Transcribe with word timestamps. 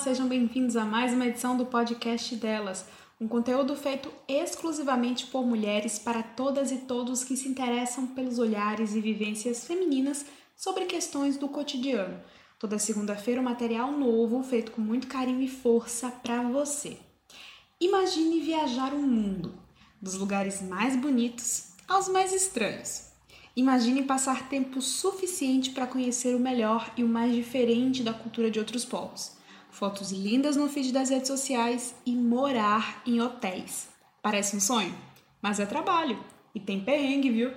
sejam 0.00 0.26
bem-vindos 0.26 0.76
a 0.76 0.84
mais 0.86 1.12
uma 1.12 1.26
edição 1.26 1.58
do 1.58 1.66
podcast 1.66 2.34
delas, 2.34 2.86
um 3.20 3.28
conteúdo 3.28 3.76
feito 3.76 4.10
exclusivamente 4.26 5.26
por 5.26 5.44
mulheres 5.44 5.98
para 5.98 6.22
todas 6.22 6.72
e 6.72 6.78
todos 6.78 7.22
que 7.22 7.36
se 7.36 7.46
interessam 7.46 8.06
pelos 8.06 8.38
olhares 8.38 8.94
e 8.94 9.00
vivências 9.00 9.66
femininas 9.66 10.24
sobre 10.56 10.86
questões 10.86 11.36
do 11.36 11.48
cotidiano. 11.48 12.18
Toda 12.58 12.78
segunda-feira, 12.78 13.42
um 13.42 13.44
material 13.44 13.92
novo 13.92 14.42
feito 14.42 14.72
com 14.72 14.80
muito 14.80 15.06
carinho 15.06 15.42
e 15.42 15.48
força 15.48 16.10
para 16.10 16.40
você. 16.44 16.96
Imagine 17.78 18.40
viajar 18.40 18.94
o 18.94 19.02
mundo, 19.02 19.52
dos 20.00 20.14
lugares 20.14 20.62
mais 20.62 20.96
bonitos 20.96 21.72
aos 21.86 22.08
mais 22.08 22.32
estranhos. 22.32 23.10
Imagine 23.54 24.04
passar 24.04 24.48
tempo 24.48 24.80
suficiente 24.80 25.72
para 25.72 25.86
conhecer 25.86 26.34
o 26.34 26.40
melhor 26.40 26.90
e 26.96 27.04
o 27.04 27.08
mais 27.08 27.34
diferente 27.34 28.02
da 28.02 28.14
cultura 28.14 28.50
de 28.50 28.58
outros 28.58 28.86
povos. 28.86 29.38
Fotos 29.70 30.10
lindas 30.10 30.56
no 30.56 30.68
feed 30.68 30.92
das 30.92 31.10
redes 31.10 31.28
sociais 31.28 31.94
e 32.04 32.14
morar 32.14 33.02
em 33.06 33.20
hotéis. 33.20 33.88
Parece 34.20 34.56
um 34.56 34.60
sonho? 34.60 34.94
Mas 35.40 35.60
é 35.60 35.64
trabalho 35.64 36.18
e 36.54 36.60
tem 36.60 36.80
perrengue, 36.80 37.30
viu? 37.30 37.52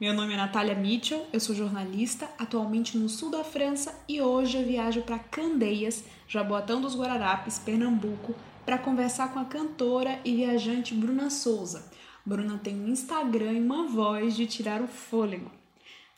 Meu 0.00 0.14
nome 0.14 0.32
é 0.32 0.36
Natália 0.36 0.74
Mitchell, 0.74 1.26
eu 1.30 1.38
sou 1.38 1.54
jornalista, 1.54 2.28
atualmente 2.38 2.96
no 2.96 3.08
sul 3.08 3.30
da 3.30 3.44
França 3.44 3.94
e 4.08 4.20
hoje 4.22 4.56
eu 4.56 4.66
viajo 4.66 5.02
para 5.02 5.18
Candeias, 5.18 6.02
Jaboatão 6.26 6.80
dos 6.80 6.96
Guararapes, 6.96 7.58
Pernambuco, 7.58 8.34
para 8.64 8.78
conversar 8.78 9.30
com 9.32 9.38
a 9.38 9.44
cantora 9.44 10.18
e 10.24 10.34
viajante 10.34 10.94
Bruna 10.94 11.28
Souza. 11.28 11.92
Bruna 12.24 12.58
tem 12.58 12.74
um 12.80 12.88
Instagram 12.88 13.52
e 13.52 13.60
uma 13.60 13.86
voz 13.86 14.34
de 14.34 14.46
tirar 14.46 14.80
o 14.80 14.88
fôlego. 14.88 15.50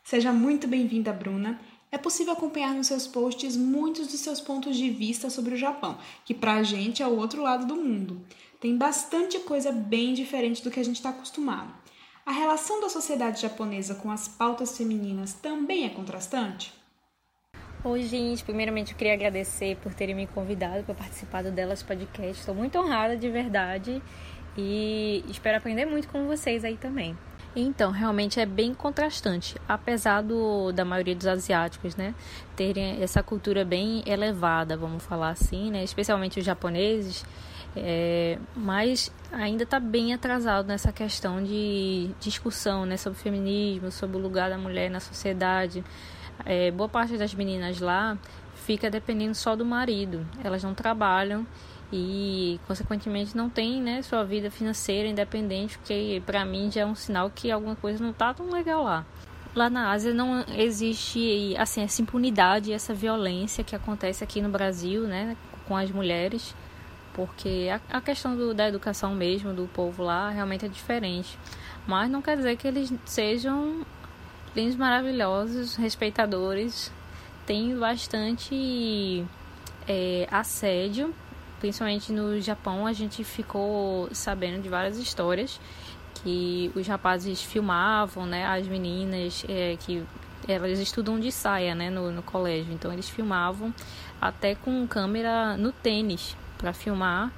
Seja 0.05 0.33
muito 0.33 0.69
bem-vinda, 0.69 1.13
Bruna. 1.13 1.61
É 1.95 1.99
possível 1.99 2.33
acompanhar 2.33 2.73
nos 2.73 2.87
seus 2.87 3.07
posts 3.07 3.55
muitos 3.55 4.07
dos 4.07 4.21
seus 4.21 4.41
pontos 4.41 4.79
de 4.79 4.89
vista 4.89 5.29
sobre 5.29 5.55
o 5.55 5.59
Japão, 5.59 5.99
que 6.25 6.33
pra 6.33 6.63
gente 6.63 7.03
é 7.03 7.07
o 7.07 7.19
outro 7.19 7.43
lado 7.43 7.67
do 7.67 7.77
mundo. 7.77 8.19
Tem 8.59 8.75
bastante 8.75 9.39
coisa 9.41 9.71
bem 9.71 10.15
diferente 10.15 10.65
do 10.65 10.71
que 10.71 10.81
a 10.81 10.85
gente 10.85 10.97
está 10.97 11.11
acostumado. 11.11 11.71
A 12.25 12.33
relação 12.33 12.81
da 12.81 12.89
sociedade 12.89 13.43
japonesa 13.43 13.95
com 13.97 14.11
as 14.11 14.27
pautas 14.27 14.75
femininas 14.75 15.35
também 15.35 15.85
é 15.85 15.91
contrastante? 15.91 16.73
Oi, 17.85 18.03
gente. 18.05 18.43
Primeiramente, 18.43 18.93
eu 18.93 18.97
queria 18.97 19.13
agradecer 19.13 19.77
por 19.83 19.93
terem 19.93 20.15
me 20.15 20.27
convidado 20.27 20.85
para 20.85 20.95
participar 20.95 21.43
do 21.43 21.51
Delas 21.51 21.83
Podcast. 21.83 22.41
Estou 22.41 22.55
muito 22.55 22.79
honrada, 22.79 23.19
de 23.19 23.29
verdade, 23.29 24.03
e 24.57 25.23
espero 25.29 25.59
aprender 25.59 25.85
muito 25.85 26.09
com 26.09 26.27
vocês 26.27 26.65
aí 26.65 26.79
também. 26.79 27.19
Então, 27.55 27.91
realmente 27.91 28.41
é 28.41 28.47
bem 28.47 28.73
contrastante, 28.73 29.57
apesar 29.69 30.23
do, 30.23 30.73
da 30.73 30.87
maioria 30.87 31.15
dos 31.15 31.27
asiáticos, 31.27 31.97
né, 31.97 32.15
terem 32.57 33.03
essa 33.03 33.23
cultura 33.23 33.63
bem 33.63 34.03
elevada, 34.07 34.75
vamos 34.75 35.05
falar 35.05 35.31
assim, 35.31 35.71
né, 35.71 35.85
especialmente 35.85 36.39
os 36.39 36.47
japoneses, 36.47 37.27
é, 37.77 38.39
mas 38.57 39.13
ainda 39.31 39.65
está 39.65 39.79
bem 39.79 40.15
atrasado 40.15 40.67
nessa 40.67 40.91
questão 40.93 41.43
de 41.45 42.11
discussão 42.19 42.87
né, 42.87 42.97
sobre 42.97 43.19
feminismo, 43.19 43.91
sobre 43.91 44.17
o 44.17 44.21
lugar 44.21 44.49
da 44.49 44.57
mulher 44.57 44.91
na 44.91 45.01
sociedade. 45.01 45.85
É, 46.47 46.71
boa 46.71 46.89
parte 46.89 47.19
das 47.19 47.35
meninas 47.35 47.81
lá 47.81 48.17
fica 48.55 48.91
dependendo 48.91 49.35
só 49.35 49.55
do 49.55 49.65
marido, 49.65 50.27
elas 50.43 50.63
não 50.63 50.73
trabalham 50.73 51.47
e 51.93 52.59
consequentemente 52.67 53.37
não 53.37 53.51
tem 53.51 53.81
né, 53.81 54.03
sua 54.03 54.25
vida 54.25 54.51
financeira 54.51 55.09
independente, 55.09 55.77
porque 55.79 56.23
para 56.25 56.45
mim 56.45 56.71
já 56.71 56.83
é 56.83 56.87
um 56.87 56.95
sinal 56.95 57.31
que 57.31 57.51
alguma 57.51 57.77
coisa 57.77 58.03
não 58.03 58.11
está 58.11 58.33
tão 58.33 58.51
legal 58.51 58.83
lá. 58.83 59.05
Lá 59.55 59.69
na 59.69 59.91
Ásia 59.91 60.15
não 60.15 60.45
existe 60.57 61.55
assim 61.59 61.83
essa 61.83 62.01
impunidade, 62.01 62.73
essa 62.73 62.95
violência 62.95 63.63
que 63.63 63.77
acontece 63.77 64.25
aqui 64.25 64.41
no 64.41 64.49
Brasil, 64.49 65.03
né, 65.03 65.37
com 65.69 65.77
as 65.77 65.91
mulheres 65.91 66.55
porque 67.13 67.69
a, 67.71 67.99
a 67.99 68.01
questão 68.01 68.37
do, 68.37 68.55
da 68.55 68.69
educação 68.69 69.15
mesmo 69.15 69.53
do 69.53 69.69
povo 69.69 70.03
lá 70.03 70.31
realmente 70.31 70.65
é 70.65 70.69
diferente. 70.69 71.39
Mas 71.87 72.11
não 72.11 72.23
quer 72.23 72.37
dizer 72.37 72.57
que 72.57 72.67
eles 72.67 72.93
sejam 73.05 73.85
lindos, 74.55 74.77
maravilhosos, 74.77 75.77
respeitadores. 75.77 76.93
Tem 77.45 77.77
bastante 77.77 79.25
é, 79.89 80.27
assédio, 80.31 81.15
principalmente 81.63 82.13
no 82.13 82.41
Japão. 82.41 82.89
A 82.89 82.93
gente 82.93 83.23
ficou 83.23 84.09
sabendo 84.13 84.61
de 84.61 84.69
várias 84.69 84.99
histórias 84.99 85.61
que 86.17 86.73
os 86.75 86.87
rapazes 86.89 87.41
filmavam, 87.41 88.27
né, 88.27 88.45
as 88.45 88.67
meninas 88.67 89.45
é, 89.49 89.77
que 89.79 90.05
elas 90.49 90.81
estudam 90.81 91.21
de 91.21 91.31
saia, 91.31 91.73
né, 91.73 91.89
no, 91.89 92.11
no 92.11 92.23
colégio. 92.23 92.75
Então 92.75 92.93
eles 92.93 93.09
filmavam 93.09 93.73
até 94.21 94.57
com 94.57 94.87
câmera 94.89 95.57
no 95.57 95.71
tênis 95.71 96.37
para 96.59 96.73
filmar 96.73 97.33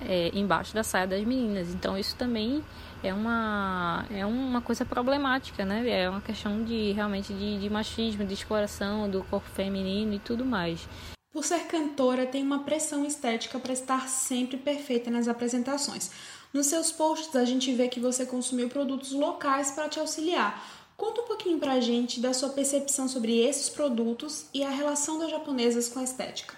é, 0.00 0.30
embaixo 0.32 0.74
da 0.74 0.82
saia 0.82 1.06
das 1.06 1.22
meninas. 1.22 1.68
Então 1.68 1.98
isso 1.98 2.16
também 2.16 2.64
é 3.02 3.12
uma, 3.12 4.06
é 4.10 4.24
uma 4.24 4.62
coisa 4.62 4.86
problemática, 4.86 5.66
né? 5.66 5.86
É 5.86 6.08
uma 6.08 6.22
questão 6.22 6.64
de 6.64 6.92
realmente 6.92 7.34
de, 7.34 7.60
de 7.60 7.68
machismo, 7.68 8.24
de 8.24 8.32
exploração 8.32 9.08
do 9.08 9.22
corpo 9.24 9.48
feminino 9.50 10.14
e 10.14 10.18
tudo 10.18 10.46
mais. 10.46 10.88
Por 11.32 11.44
ser 11.44 11.60
cantora, 11.66 12.26
tem 12.26 12.42
uma 12.42 12.64
pressão 12.64 13.04
estética 13.04 13.58
para 13.60 13.72
estar 13.72 14.08
sempre 14.08 14.56
perfeita 14.56 15.10
nas 15.10 15.28
apresentações. 15.28 16.10
Nos 16.52 16.66
seus 16.66 16.90
posts, 16.90 17.36
a 17.36 17.44
gente 17.44 17.72
vê 17.72 17.86
que 17.86 18.00
você 18.00 18.26
consumiu 18.26 18.68
produtos 18.68 19.12
locais 19.12 19.70
para 19.70 19.88
te 19.88 20.00
auxiliar. 20.00 20.60
Conta 20.96 21.22
um 21.22 21.26
pouquinho 21.26 21.60
pra 21.60 21.80
gente 21.80 22.20
da 22.20 22.34
sua 22.34 22.48
percepção 22.48 23.08
sobre 23.08 23.38
esses 23.38 23.70
produtos 23.70 24.46
e 24.52 24.64
a 24.64 24.70
relação 24.70 25.20
das 25.20 25.30
japonesas 25.30 25.88
com 25.88 26.00
a 26.00 26.02
estética. 26.02 26.54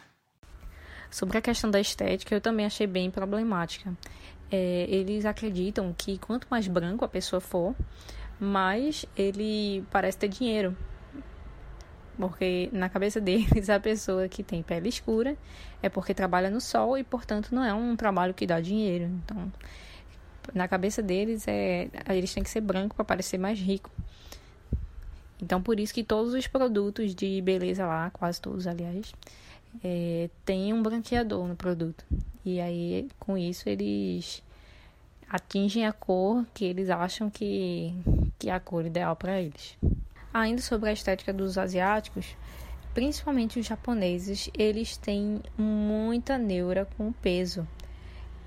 Sobre 1.11 1.37
a 1.37 1.43
questão 1.43 1.71
da 1.71 1.79
estética, 1.79 2.35
eu 2.35 2.41
também 2.41 2.65
achei 2.65 2.87
bem 2.87 3.11
problemática. 3.11 3.95
É, 4.51 4.87
eles 4.89 5.27
acreditam 5.27 5.95
que 5.97 6.19
quanto 6.19 6.47
mais 6.51 6.67
branco 6.67 7.05
a 7.05 7.09
pessoa 7.09 7.41
for, 7.41 7.75
mais 8.41 9.05
ele 9.15 9.85
parece 9.91 10.17
ter 10.17 10.29
dinheiro. 10.29 10.75
Porque 12.23 12.69
na 12.73 12.89
cabeça 12.89 13.21
deles, 13.21 13.69
a 13.69 13.81
pessoa 13.81 14.29
que 14.29 14.45
tem 14.45 14.63
pele 14.63 14.89
escura 14.89 15.37
é 15.83 15.89
porque 15.89 16.15
trabalha 16.15 16.49
no 16.51 16.61
sol 16.61 16.97
e, 16.97 17.03
portanto, 17.03 17.53
não 17.53 17.65
é 17.65 17.75
um 17.75 17.97
trabalho 17.97 18.33
que 18.33 18.47
dá 18.47 18.61
dinheiro. 18.61 19.07
Então, 19.07 19.53
na 20.55 20.69
cabeça 20.69 21.03
deles, 21.03 21.49
é, 21.49 21.89
eles 22.11 22.33
têm 22.33 22.45
que 22.45 22.49
ser 22.49 22.61
branco 22.61 22.95
para 22.95 23.05
parecer 23.05 23.39
mais 23.39 23.59
rico. 23.59 23.91
Então, 25.43 25.61
por 25.61 25.81
isso 25.81 25.93
que 25.93 26.05
todos 26.05 26.33
os 26.33 26.47
produtos 26.47 27.13
de 27.13 27.43
beleza 27.43 27.85
lá, 27.85 28.09
quase 28.11 28.41
todos, 28.41 28.69
aliás, 28.69 29.13
é, 29.83 30.31
tem 30.45 30.73
um 30.73 30.81
branqueador 30.81 31.49
no 31.49 31.57
produto. 31.57 32.05
E 32.45 32.61
aí, 32.61 33.09
com 33.19 33.37
isso, 33.37 33.69
eles 33.69 34.45
atingem 35.29 35.87
a 35.89 35.93
cor 35.93 36.47
que 36.55 36.65
eles 36.65 36.89
acham 36.89 37.29
que, 37.29 37.93
que 38.39 38.49
é 38.49 38.53
a 38.53 38.61
cor 38.61 38.87
ideal 38.87 39.17
para 39.17 39.43
eles. 39.43 39.77
Ainda 40.33 40.63
sobre 40.63 40.89
a 40.89 40.93
estética 40.93 41.33
dos 41.33 41.59
asiáticos, 41.59 42.37
principalmente 42.95 43.59
os 43.59 43.67
japoneses, 43.67 44.51
eles 44.57 44.97
têm 44.97 45.43
muita 45.57 46.39
neura 46.39 46.87
com 46.97 47.09
o 47.09 47.13
peso. 47.13 47.67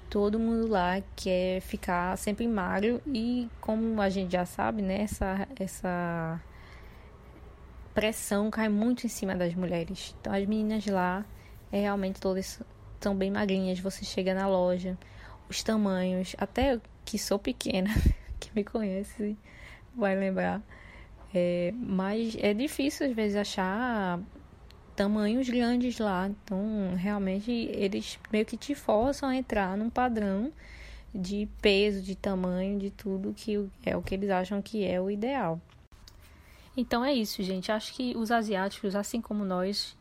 Todo 0.09 0.39
mundo 0.39 0.67
lá 0.67 1.01
quer 1.15 1.61
ficar 1.61 2.17
sempre 2.17 2.47
magro 2.47 3.01
e, 3.05 3.49
como 3.59 4.01
a 4.01 4.09
gente 4.09 4.31
já 4.31 4.45
sabe, 4.45 4.81
né, 4.81 5.01
essa, 5.01 5.47
essa 5.59 6.41
pressão 7.93 8.51
cai 8.51 8.69
muito 8.69 9.05
em 9.05 9.09
cima 9.09 9.35
das 9.35 9.53
mulheres. 9.55 10.15
Então 10.19 10.33
as 10.33 10.45
meninas 10.45 10.85
lá 10.85 11.25
é, 11.71 11.81
realmente 11.81 12.19
todas 12.19 12.61
são 12.99 13.15
bem 13.15 13.31
magrinhas. 13.31 13.79
Você 13.79 14.03
chega 14.03 14.33
na 14.33 14.47
loja, 14.47 14.97
os 15.49 15.63
tamanhos, 15.63 16.35
até 16.37 16.79
que 17.03 17.17
sou 17.17 17.39
pequena, 17.39 17.89
que 18.39 18.49
me 18.55 18.63
conhece 18.63 19.37
vai 19.95 20.15
lembrar. 20.15 20.61
É, 21.33 21.73
mas 21.75 22.35
é 22.39 22.53
difícil 22.53 23.07
às 23.07 23.13
vezes 23.13 23.35
achar 23.35 24.19
tamanhos 24.95 25.49
grandes 25.49 25.99
lá. 25.99 26.27
Então, 26.27 26.95
realmente, 26.95 27.51
eles 27.51 28.17
meio 28.31 28.45
que 28.45 28.57
te 28.57 28.73
forçam 28.73 29.29
a 29.29 29.35
entrar 29.35 29.77
num 29.77 29.89
padrão 29.89 30.51
de 31.13 31.47
peso, 31.61 32.01
de 32.01 32.15
tamanho, 32.15 32.77
de 32.77 32.89
tudo 32.89 33.33
que 33.33 33.69
é 33.85 33.95
o 33.95 34.01
que 34.01 34.15
eles 34.15 34.29
acham 34.29 34.61
que 34.61 34.85
é 34.85 34.99
o 34.99 35.09
ideal. 35.09 35.59
Então 36.75 37.05
é 37.05 37.13
isso, 37.13 37.41
gente. 37.41 37.71
Acho 37.71 37.93
que 37.93 38.15
os 38.17 38.31
asiáticos, 38.31 38.95
assim 38.95 39.21
como 39.21 39.45
nós, 39.45 39.95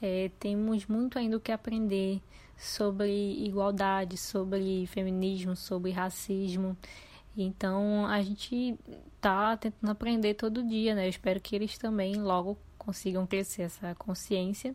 é, 0.00 0.30
temos 0.38 0.86
muito 0.86 1.18
ainda 1.18 1.38
o 1.38 1.40
que 1.40 1.50
aprender 1.50 2.20
sobre 2.56 3.10
igualdade, 3.42 4.18
sobre 4.18 4.86
feminismo, 4.88 5.56
sobre 5.56 5.90
racismo. 5.90 6.76
Então 7.36 8.06
a 8.06 8.20
gente 8.22 8.78
tá 9.20 9.56
tentando 9.56 9.90
aprender 9.90 10.34
todo 10.34 10.62
dia, 10.62 10.94
né? 10.94 11.06
Eu 11.06 11.10
espero 11.10 11.40
que 11.40 11.54
eles 11.54 11.78
também 11.78 12.16
logo 12.16 12.58
consigam 12.76 13.26
crescer 13.26 13.62
essa 13.62 13.94
consciência. 13.94 14.74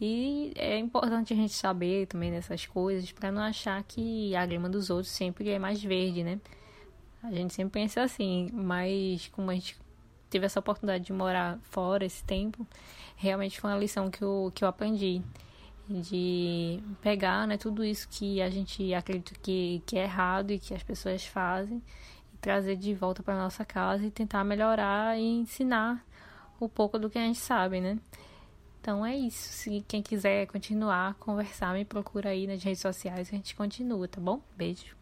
E 0.00 0.52
é 0.56 0.78
importante 0.78 1.32
a 1.32 1.36
gente 1.36 1.52
saber 1.52 2.06
também 2.06 2.30
dessas 2.30 2.64
coisas 2.64 3.12
para 3.12 3.30
não 3.30 3.42
achar 3.42 3.82
que 3.82 4.34
a 4.34 4.46
grama 4.46 4.68
dos 4.68 4.88
outros 4.88 5.12
sempre 5.12 5.50
é 5.50 5.58
mais 5.58 5.82
verde, 5.82 6.24
né? 6.24 6.40
A 7.22 7.30
gente 7.30 7.52
sempre 7.52 7.82
pensa 7.82 8.02
assim, 8.02 8.48
mas 8.50 9.28
como 9.28 9.50
a 9.50 9.54
gente 9.54 9.76
tive 10.30 10.46
essa 10.46 10.58
oportunidade 10.58 11.04
de 11.04 11.12
morar 11.12 11.58
fora 11.64 12.04
esse 12.04 12.24
tempo, 12.24 12.66
realmente 13.14 13.60
foi 13.60 13.70
uma 13.70 13.78
lição 13.78 14.10
que 14.10 14.22
eu, 14.22 14.50
que 14.54 14.64
eu 14.64 14.68
aprendi. 14.68 15.22
De 15.98 16.80
pegar 17.00 17.46
né, 17.46 17.56
tudo 17.56 17.84
isso 17.84 18.08
que 18.08 18.40
a 18.40 18.48
gente 18.48 18.94
acredita 18.94 19.34
que, 19.42 19.82
que 19.84 19.98
é 19.98 20.04
errado 20.04 20.52
e 20.52 20.58
que 20.58 20.72
as 20.72 20.82
pessoas 20.82 21.24
fazem 21.24 21.82
e 22.32 22.36
trazer 22.38 22.76
de 22.76 22.94
volta 22.94 23.22
para 23.22 23.36
nossa 23.36 23.64
casa 23.64 24.04
e 24.06 24.10
tentar 24.10 24.44
melhorar 24.44 25.18
e 25.18 25.22
ensinar 25.22 26.04
o 26.60 26.68
pouco 26.68 26.98
do 26.98 27.10
que 27.10 27.18
a 27.18 27.22
gente 27.22 27.38
sabe, 27.38 27.80
né? 27.80 27.98
Então 28.80 29.04
é 29.04 29.16
isso. 29.16 29.52
Se 29.52 29.84
quem 29.86 30.02
quiser 30.02 30.46
continuar, 30.46 31.14
conversar, 31.14 31.74
me 31.74 31.84
procura 31.84 32.30
aí 32.30 32.46
nas 32.46 32.62
redes 32.62 32.80
sociais 32.80 33.28
e 33.28 33.34
a 33.34 33.36
gente 33.36 33.54
continua, 33.54 34.06
tá 34.06 34.20
bom? 34.20 34.40
Beijo. 34.56 34.96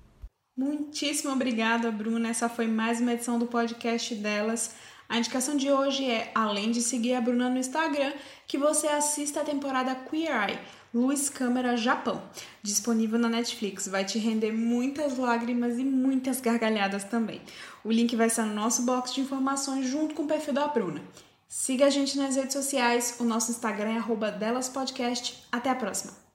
Muitíssimo 0.56 1.32
obrigada, 1.32 1.90
Bruna. 1.90 2.30
Essa 2.30 2.48
foi 2.48 2.66
mais 2.66 3.00
uma 3.00 3.12
edição 3.12 3.38
do 3.38 3.46
podcast 3.46 4.14
delas. 4.16 4.74
A 5.08 5.16
indicação 5.16 5.56
de 5.56 5.70
hoje 5.70 6.10
é, 6.10 6.30
além 6.34 6.70
de 6.70 6.82
seguir 6.82 7.14
a 7.14 7.20
Bruna 7.20 7.48
no 7.48 7.58
Instagram, 7.58 8.12
que 8.46 8.58
você 8.58 8.88
assista 8.88 9.40
a 9.40 9.44
temporada 9.44 9.94
Queer 9.94 10.50
Eye, 10.50 10.58
Luz 10.92 11.28
Câmera 11.28 11.76
Japão, 11.76 12.22
disponível 12.62 13.18
na 13.18 13.28
Netflix. 13.28 13.86
Vai 13.88 14.04
te 14.04 14.18
render 14.18 14.52
muitas 14.52 15.18
lágrimas 15.18 15.78
e 15.78 15.84
muitas 15.84 16.40
gargalhadas 16.40 17.04
também. 17.04 17.42
O 17.84 17.92
link 17.92 18.16
vai 18.16 18.28
estar 18.28 18.44
no 18.44 18.54
nosso 18.54 18.82
box 18.82 19.14
de 19.14 19.20
informações 19.20 19.86
junto 19.86 20.14
com 20.14 20.22
o 20.22 20.28
perfil 20.28 20.54
da 20.54 20.66
Bruna. 20.68 21.02
Siga 21.46 21.86
a 21.86 21.90
gente 21.90 22.18
nas 22.18 22.36
redes 22.36 22.52
sociais, 22.52 23.16
o 23.18 23.24
nosso 23.24 23.50
Instagram 23.50 23.96
é 23.96 24.30
delaspodcast. 24.30 25.44
Até 25.50 25.70
a 25.70 25.74
próxima! 25.74 26.27